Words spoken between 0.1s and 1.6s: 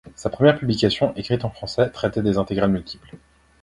Sa première publication, écrite en